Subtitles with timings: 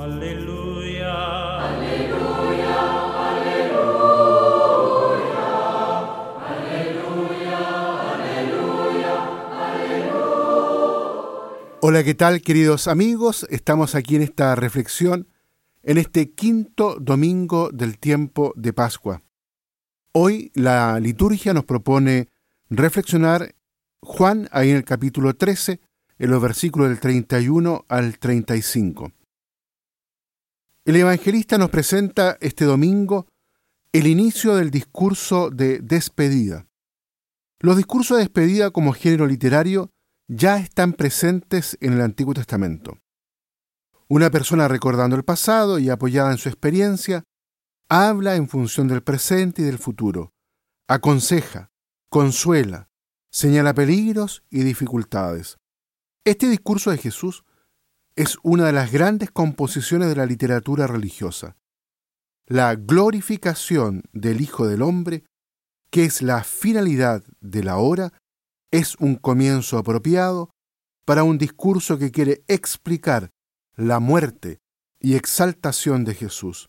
[0.00, 0.80] Aleluya.
[11.82, 13.46] Hola, ¿qué tal queridos amigos?
[13.50, 15.28] Estamos aquí en esta reflexión
[15.82, 19.22] en este quinto domingo del tiempo de Pascua.
[20.12, 22.28] Hoy la liturgia nos propone
[22.70, 23.54] reflexionar
[24.00, 25.78] Juan ahí en el capítulo 13,
[26.18, 29.12] en los versículos del 31 al 35.
[30.90, 33.28] El evangelista nos presenta este domingo
[33.92, 36.66] el inicio del discurso de despedida.
[37.60, 39.92] Los discursos de despedida como género literario
[40.26, 42.98] ya están presentes en el Antiguo Testamento.
[44.08, 47.22] Una persona recordando el pasado y apoyada en su experiencia,
[47.88, 50.32] habla en función del presente y del futuro,
[50.88, 51.70] aconseja,
[52.08, 52.88] consuela,
[53.30, 55.56] señala peligros y dificultades.
[56.24, 57.44] Este discurso de Jesús
[58.20, 61.56] es una de las grandes composiciones de la literatura religiosa.
[62.46, 65.24] La glorificación del Hijo del Hombre,
[65.90, 68.12] que es la finalidad de la hora,
[68.70, 70.50] es un comienzo apropiado
[71.06, 73.30] para un discurso que quiere explicar
[73.74, 74.58] la muerte
[75.00, 76.68] y exaltación de Jesús.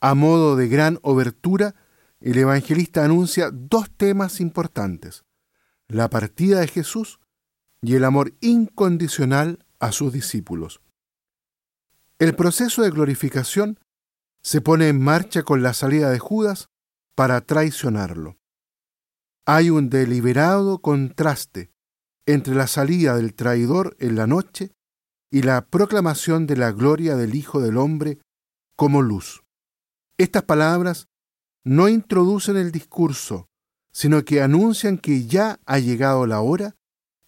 [0.00, 1.74] A modo de gran obertura,
[2.20, 5.24] el evangelista anuncia dos temas importantes,
[5.88, 7.20] la partida de Jesús
[7.80, 10.80] y el amor incondicional a sus discípulos.
[12.18, 13.78] El proceso de glorificación
[14.42, 16.68] se pone en marcha con la salida de Judas
[17.14, 18.38] para traicionarlo
[19.46, 21.72] hay un deliberado contraste
[22.26, 24.72] entre la salida del traidor en la noche
[25.30, 28.18] y la proclamación de la gloria del Hijo del Hombre
[28.76, 29.42] como luz.
[30.18, 31.08] Estas palabras
[31.64, 33.48] no introducen el discurso,
[33.92, 36.76] sino que anuncian que ya ha llegado la hora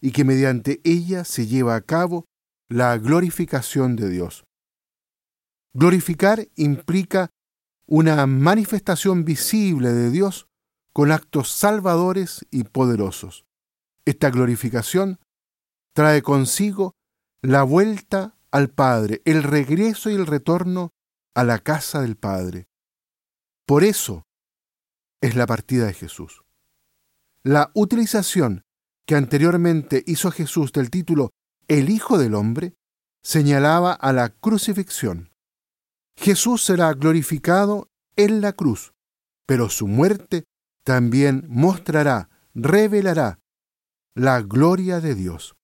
[0.00, 2.26] y que mediante ella se lleva a cabo
[2.68, 4.44] la glorificación de Dios.
[5.74, 7.30] Glorificar implica
[7.86, 10.46] una manifestación visible de Dios
[10.92, 13.44] con actos salvadores y poderosos.
[14.06, 15.18] Esta glorificación
[15.94, 16.94] trae consigo
[17.42, 20.92] la vuelta al Padre, el regreso y el retorno
[21.34, 22.68] a la casa del Padre.
[23.66, 24.24] Por eso
[25.20, 26.42] es la partida de Jesús.
[27.42, 28.62] La utilización
[29.06, 31.30] que anteriormente hizo Jesús del título
[31.68, 32.74] El Hijo del Hombre
[33.22, 35.30] señalaba a la crucifixión.
[36.16, 38.92] Jesús será glorificado en la cruz,
[39.46, 40.44] pero su muerte
[40.84, 43.40] también mostrará, revelará
[44.14, 45.56] la gloria de Dios.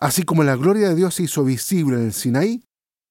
[0.00, 2.64] Así como la gloria de Dios se hizo visible en el Sinaí,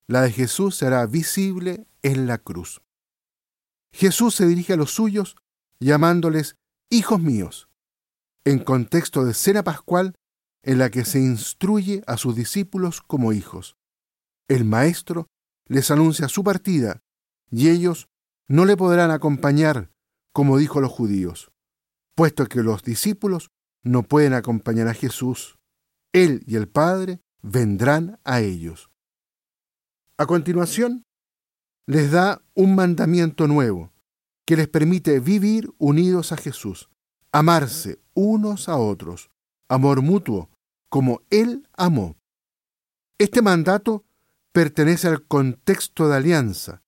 [0.07, 2.81] la de Jesús será visible en la cruz.
[3.93, 5.35] Jesús se dirige a los suyos
[5.79, 6.57] llamándoles
[6.89, 7.69] hijos míos,
[8.43, 10.15] en contexto de cena pascual
[10.63, 13.77] en la que se instruye a sus discípulos como hijos.
[14.47, 15.27] El Maestro
[15.67, 17.01] les anuncia su partida
[17.49, 18.07] y ellos
[18.47, 19.89] no le podrán acompañar
[20.33, 21.51] como dijo los judíos
[22.15, 23.49] puesto que los discípulos
[23.83, 25.57] no pueden acompañar a Jesús,
[26.13, 28.91] Él y el Padre vendrán a ellos.
[30.17, 31.03] A continuación,
[31.87, 33.91] les da un mandamiento nuevo
[34.45, 36.89] que les permite vivir unidos a Jesús,
[37.31, 39.31] amarse unos a otros,
[39.71, 40.49] amor mutuo,
[40.89, 42.15] como Él amó.
[43.17, 44.03] Este mandato
[44.51, 46.83] pertenece al contexto de alianza,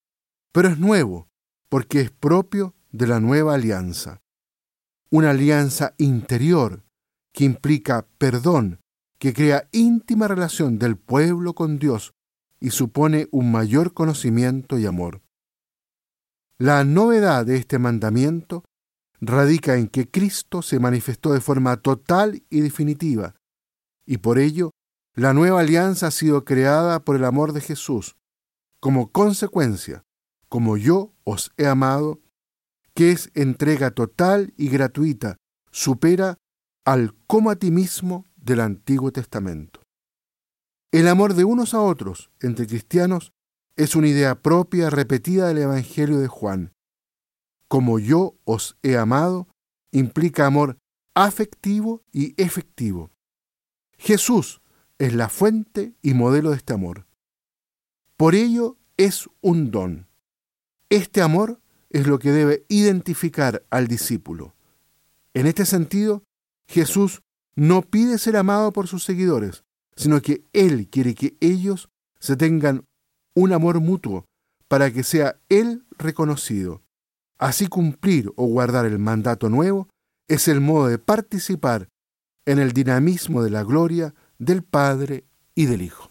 [0.51, 1.27] pero es nuevo
[1.69, 4.23] porque es propio de la nueva alianza
[5.13, 6.81] una alianza interior
[7.33, 8.79] que implica perdón,
[9.19, 12.15] que crea íntima relación del pueblo con Dios
[12.59, 15.21] y supone un mayor conocimiento y amor.
[16.57, 18.63] La novedad de este mandamiento
[19.25, 23.35] radica en que Cristo se manifestó de forma total y definitiva,
[24.05, 24.71] y por ello
[25.15, 28.15] la nueva alianza ha sido creada por el amor de Jesús.
[28.79, 30.03] Como consecuencia,
[30.49, 32.19] como yo os he amado,
[32.93, 35.37] que es entrega total y gratuita,
[35.71, 36.37] supera
[36.85, 39.81] al como a ti mismo del Antiguo Testamento.
[40.91, 43.31] El amor de unos a otros entre cristianos
[43.75, 46.72] es una idea propia repetida del Evangelio de Juan.
[47.73, 49.47] Como yo os he amado
[49.91, 50.77] implica amor
[51.15, 53.09] afectivo y efectivo.
[53.97, 54.61] Jesús
[54.99, 57.07] es la fuente y modelo de este amor.
[58.15, 60.07] Por ello es un don.
[60.89, 64.53] Este amor es lo que debe identificar al discípulo.
[65.33, 66.21] En este sentido,
[66.67, 67.23] Jesús
[67.55, 69.63] no pide ser amado por sus seguidores,
[69.95, 72.85] sino que Él quiere que ellos se tengan
[73.33, 74.25] un amor mutuo
[74.67, 76.83] para que sea Él reconocido.
[77.43, 79.89] Así cumplir o guardar el mandato nuevo
[80.29, 81.89] es el modo de participar
[82.45, 86.09] en el dinamismo de la gloria del Padre y del Hijo.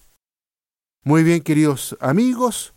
[1.05, 2.75] Muy bien, queridos amigos,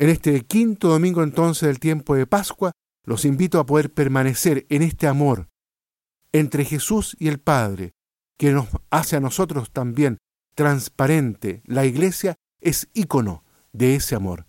[0.00, 2.72] en este quinto domingo entonces del tiempo de Pascua,
[3.04, 5.46] los invito a poder permanecer en este amor
[6.32, 7.92] entre Jesús y el Padre,
[8.36, 10.18] que nos hace a nosotros también
[10.56, 11.62] transparente.
[11.64, 14.48] La iglesia es ícono de ese amor.